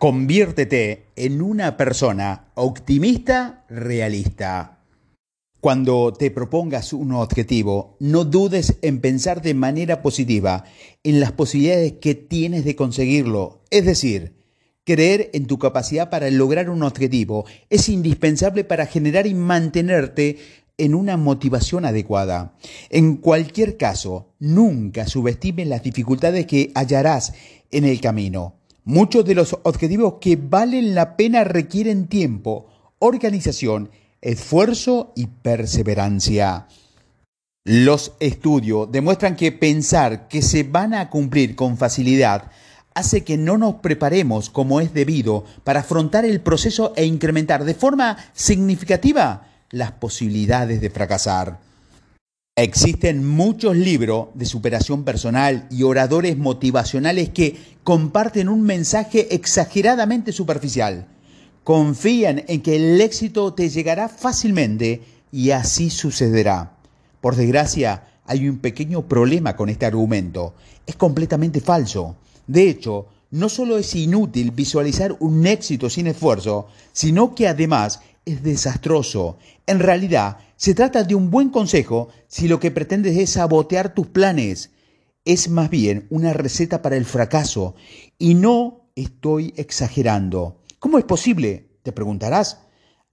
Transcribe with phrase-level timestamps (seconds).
[0.00, 4.78] Conviértete en una persona optimista realista.
[5.60, 10.64] Cuando te propongas un objetivo, no dudes en pensar de manera positiva
[11.02, 13.62] en las posibilidades que tienes de conseguirlo.
[13.70, 14.38] Es decir,
[14.84, 20.38] creer en tu capacidad para lograr un objetivo es indispensable para generar y mantenerte
[20.78, 22.56] en una motivación adecuada.
[22.88, 27.34] En cualquier caso, nunca subestimes las dificultades que hallarás
[27.70, 28.59] en el camino.
[28.84, 32.66] Muchos de los objetivos que valen la pena requieren tiempo,
[32.98, 36.66] organización, esfuerzo y perseverancia.
[37.64, 42.50] Los estudios demuestran que pensar que se van a cumplir con facilidad
[42.94, 47.74] hace que no nos preparemos como es debido para afrontar el proceso e incrementar de
[47.74, 51.69] forma significativa las posibilidades de fracasar.
[52.56, 61.06] Existen muchos libros de superación personal y oradores motivacionales que comparten un mensaje exageradamente superficial.
[61.64, 65.00] Confían en que el éxito te llegará fácilmente
[65.32, 66.76] y así sucederá.
[67.22, 70.54] Por desgracia, hay un pequeño problema con este argumento.
[70.86, 72.16] Es completamente falso.
[72.46, 78.42] De hecho, no solo es inútil visualizar un éxito sin esfuerzo, sino que además es
[78.42, 79.38] desastroso.
[79.66, 84.08] En realidad, se trata de un buen consejo si lo que pretendes es sabotear tus
[84.08, 84.70] planes.
[85.24, 87.74] Es más bien una receta para el fracaso.
[88.18, 90.60] Y no estoy exagerando.
[90.78, 91.70] ¿Cómo es posible?
[91.82, 92.60] Te preguntarás.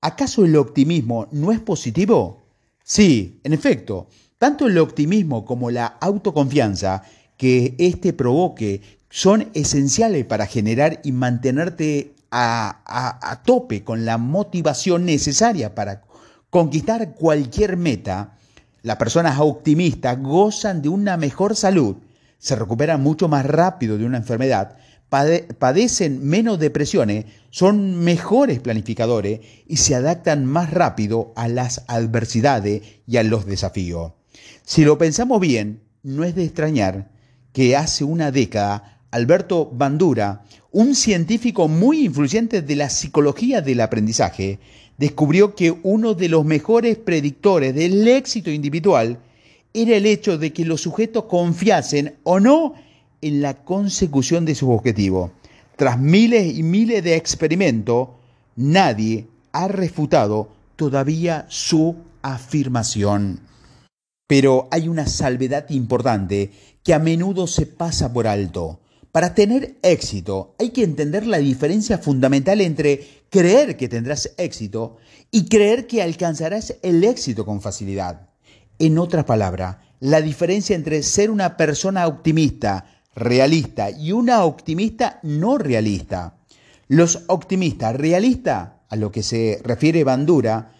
[0.00, 2.46] ¿Acaso el optimismo no es positivo?
[2.82, 7.02] Sí, en efecto, tanto el optimismo como la autoconfianza
[7.36, 15.04] que éste provoque son esenciales para generar y mantenerte a, a, tope con la motivación
[15.04, 16.02] necesaria para
[16.50, 18.36] conquistar cualquier meta,
[18.82, 21.96] las personas optimistas gozan de una mejor salud,
[22.38, 24.76] se recuperan mucho más rápido de una enfermedad,
[25.08, 33.16] padecen menos depresiones, son mejores planificadores y se adaptan más rápido a las adversidades y
[33.16, 34.12] a los desafíos.
[34.64, 37.10] Si lo pensamos bien, no es de extrañar
[37.52, 40.44] que hace una década Alberto Bandura,
[40.76, 44.58] un científico muy influyente de la psicología del aprendizaje,
[44.98, 49.18] descubrió que uno de los mejores predictores del éxito individual
[49.72, 52.74] era el hecho de que los sujetos confiasen o no
[53.22, 55.30] en la consecución de sus objetivos.
[55.76, 58.08] Tras miles y miles de experimentos,
[58.54, 63.40] nadie ha refutado todavía su afirmación.
[64.26, 66.50] Pero hay una salvedad importante
[66.84, 68.78] que a menudo se pasa por alto.
[69.16, 74.98] Para tener éxito hay que entender la diferencia fundamental entre creer que tendrás éxito
[75.30, 78.28] y creer que alcanzarás el éxito con facilidad.
[78.78, 85.56] En otras palabras, la diferencia entre ser una persona optimista, realista y una optimista no
[85.56, 86.36] realista.
[86.86, 90.72] Los optimistas realistas, a lo que se refiere Bandura,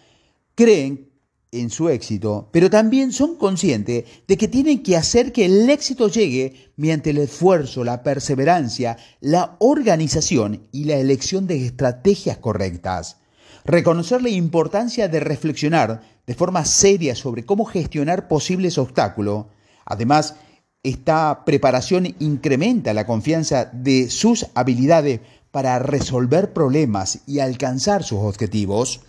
[0.53, 1.06] creen
[1.51, 6.09] en su éxito, pero también son conscientes de que tienen que hacer que el éxito
[6.09, 13.17] llegue mediante el esfuerzo, la perseverancia, la organización y la elección de estrategias correctas.
[13.65, 19.45] Reconocer la importancia de reflexionar de forma seria sobre cómo gestionar posibles obstáculos.
[19.85, 20.35] Además,
[20.83, 25.21] esta preparación incrementa la confianza de sus habilidades
[25.51, 29.01] para resolver problemas y alcanzar sus objetivos.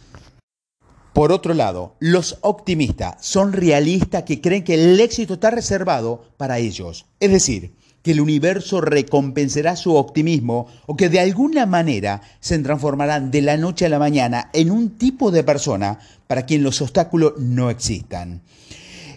[1.13, 6.59] Por otro lado, los optimistas son realistas que creen que el éxito está reservado para
[6.59, 7.07] ellos.
[7.19, 13.31] Es decir, que el universo recompensará su optimismo o que de alguna manera se transformarán
[13.31, 17.35] de la noche a la mañana en un tipo de persona para quien los obstáculos
[17.39, 18.43] no existan.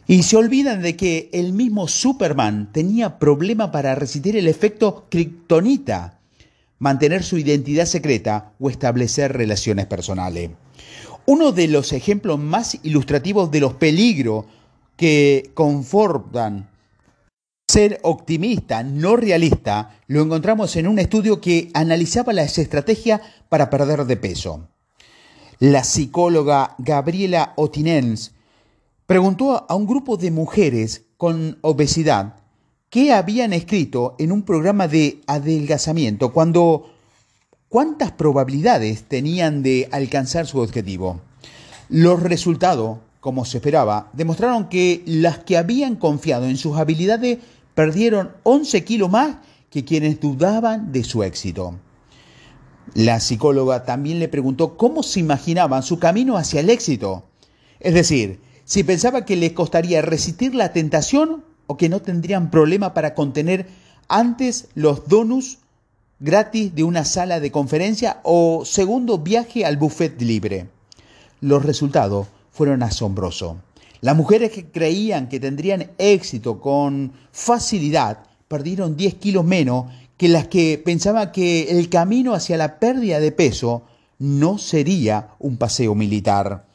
[0.07, 6.19] Y se olvidan de que el mismo Superman tenía problema para resistir el efecto kryptonita,
[6.79, 10.49] mantener su identidad secreta o establecer relaciones personales.
[11.25, 14.45] Uno de los ejemplos más ilustrativos de los peligros
[14.95, 16.69] que confortan
[17.71, 24.05] ser optimista, no realista, lo encontramos en un estudio que analizaba las estrategias para perder
[24.05, 24.67] de peso.
[25.59, 28.33] La psicóloga Gabriela Otinens
[29.05, 32.35] preguntó a un grupo de mujeres con obesidad
[32.89, 36.91] qué habían escrito en un programa de adelgazamiento cuando
[37.71, 41.21] ¿cuántas probabilidades tenían de alcanzar su objetivo?
[41.87, 47.39] Los resultados, como se esperaba, demostraron que las que habían confiado en sus habilidades
[47.73, 49.37] perdieron 11 kilos más
[49.69, 51.79] que quienes dudaban de su éxito.
[52.93, 57.23] La psicóloga también le preguntó cómo se imaginaban su camino hacia el éxito.
[57.79, 62.93] Es decir, si pensaba que les costaría resistir la tentación o que no tendrían problema
[62.93, 63.67] para contener
[64.09, 65.60] antes los donuts
[66.21, 70.67] gratis de una sala de conferencia o segundo viaje al buffet libre.
[71.41, 73.57] Los resultados fueron asombrosos.
[74.01, 79.85] Las mujeres que creían que tendrían éxito con facilidad perdieron 10 kilos menos
[80.15, 83.81] que las que pensaban que el camino hacia la pérdida de peso
[84.19, 86.67] no sería un paseo militar.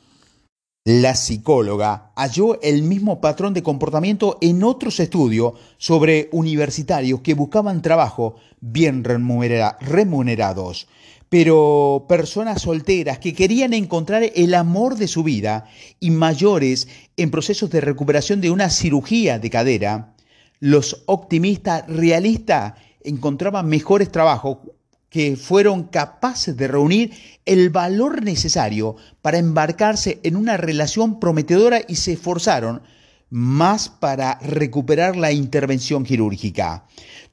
[0.86, 7.82] La psicóloga halló el mismo patrón de comportamiento en otros estudios sobre universitarios que buscaban
[7.82, 10.86] trabajo bien remunerados,
[11.28, 15.68] pero personas solteras que querían encontrar el amor de su vida
[15.98, 16.86] y mayores
[17.16, 20.14] en procesos de recuperación de una cirugía de cadera,
[20.60, 24.58] los optimistas realistas encontraban mejores trabajos
[25.08, 27.12] que fueron capaces de reunir
[27.44, 32.82] el valor necesario para embarcarse en una relación prometedora y se esforzaron
[33.30, 36.86] más para recuperar la intervención quirúrgica.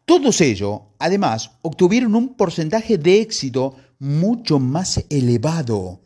[0.05, 6.01] Todos ellos, además, obtuvieron un porcentaje de éxito mucho más elevado.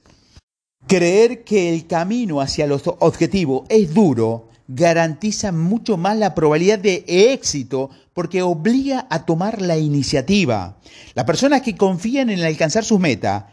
[0.87, 7.05] Creer que el camino hacia los objetivos es duro garantiza mucho más la probabilidad de
[7.07, 10.77] éxito porque obliga a tomar la iniciativa.
[11.13, 13.45] Las personas que confían en alcanzar sus metas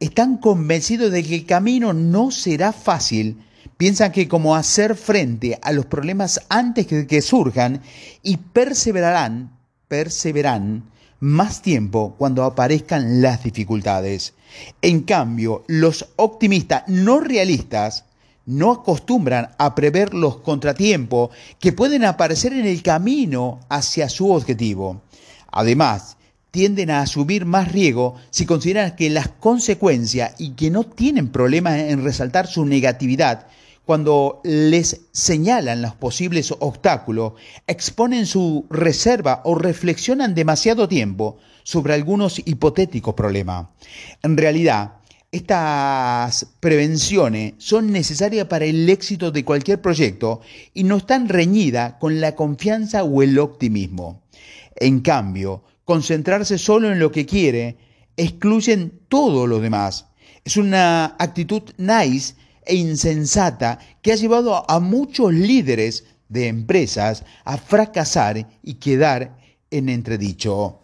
[0.00, 3.42] están convencidos de que el camino no será fácil,
[3.76, 7.82] piensan que como hacer frente a los problemas antes que, que surjan
[8.22, 9.58] y perseverarán,
[9.88, 10.90] perseveran
[11.20, 14.34] más tiempo cuando aparezcan las dificultades.
[14.80, 18.06] En cambio, los optimistas no realistas
[18.46, 25.02] no acostumbran a prever los contratiempos que pueden aparecer en el camino hacia su objetivo.
[25.50, 26.16] Además,
[26.50, 31.78] tienden a asumir más riesgo si consideran que las consecuencias y que no tienen problema
[31.78, 33.46] en resaltar su negatividad
[33.84, 37.32] cuando les señalan los posibles obstáculos,
[37.66, 43.66] exponen su reserva o reflexionan demasiado tiempo sobre algunos hipotéticos problemas.
[44.22, 44.92] En realidad,
[45.32, 50.42] estas prevenciones son necesarias para el éxito de cualquier proyecto
[50.74, 54.22] y no están reñidas con la confianza o el optimismo.
[54.76, 57.78] En cambio, concentrarse solo en lo que quiere
[58.16, 60.06] excluyen todo lo demás.
[60.44, 62.34] Es una actitud nice
[62.66, 69.38] e insensata que ha llevado a muchos líderes de empresas a fracasar y quedar
[69.70, 70.80] en entredicho.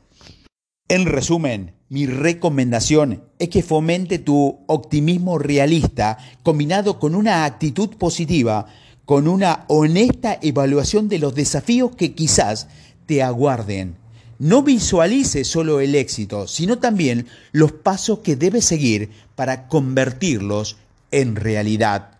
[0.88, 8.66] En resumen, mi recomendación es que fomente tu optimismo realista combinado con una actitud positiva,
[9.06, 12.68] con una honesta evaluación de los desafíos que quizás
[13.06, 13.96] te aguarden.
[14.38, 20.76] No visualices solo el éxito, sino también los pasos que debes seguir para convertirlos
[21.10, 22.18] en realidad.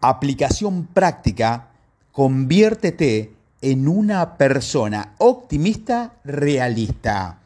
[0.00, 1.68] Aplicación práctica,
[2.12, 7.39] conviértete en una persona optimista realista.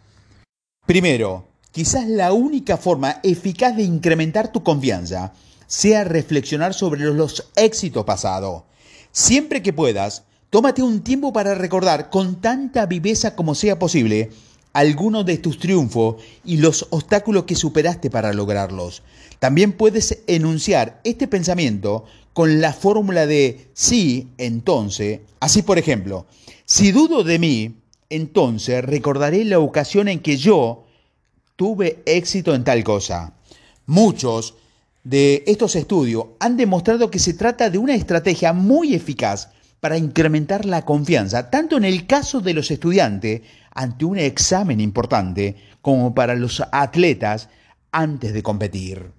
[0.86, 5.32] Primero, quizás la única forma eficaz de incrementar tu confianza
[5.66, 8.64] sea reflexionar sobre los éxitos pasados.
[9.10, 14.30] Siempre que puedas, tómate un tiempo para recordar con tanta viveza como sea posible
[14.74, 19.02] algunos de tus triunfos y los obstáculos que superaste para lograrlos.
[19.38, 22.04] También puedes enunciar este pensamiento
[22.34, 25.20] con la fórmula de sí, entonces.
[25.40, 26.26] Así, por ejemplo,
[26.66, 27.74] si dudo de mí,
[28.10, 30.84] entonces recordaré la ocasión en que yo
[31.56, 33.34] tuve éxito en tal cosa.
[33.86, 34.54] Muchos
[35.04, 40.64] de estos estudios han demostrado que se trata de una estrategia muy eficaz para incrementar
[40.64, 43.42] la confianza, tanto en el caso de los estudiantes
[43.72, 47.50] ante un examen importante como para los atletas
[47.92, 49.10] antes de competir.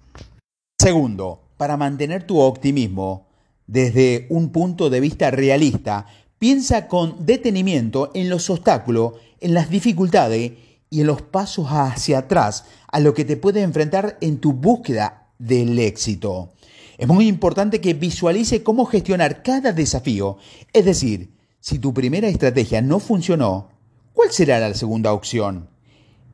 [0.80, 3.26] Segundo, para mantener tu optimismo
[3.66, 6.06] desde un punto de vista realista,
[6.38, 10.52] Piensa con detenimiento en los obstáculos, en las dificultades
[10.90, 15.28] y en los pasos hacia atrás a lo que te puede enfrentar en tu búsqueda
[15.38, 16.52] del éxito.
[16.98, 20.36] Es muy importante que visualice cómo gestionar cada desafío,
[20.72, 23.68] es decir, si tu primera estrategia no funcionó,
[24.12, 25.68] ¿cuál será la segunda opción?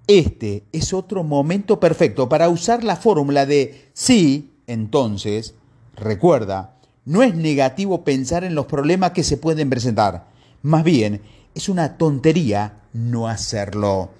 [0.08, 5.54] Este es otro momento perfecto para usar la fórmula de sí, entonces,
[5.94, 10.26] recuerda, no es negativo pensar en los problemas que se pueden presentar,
[10.62, 11.20] más bien
[11.54, 14.10] es una tontería no hacerlo.